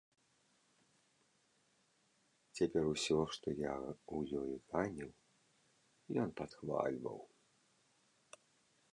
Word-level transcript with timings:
Цяпер 2.59 2.83
усё, 2.93 3.17
што 3.37 3.47
я 3.71 3.75
ў 4.15 4.19
ёй 4.41 4.51
ганіў, 4.71 5.11
ён 6.23 6.29
падхвальваў. 6.41 7.19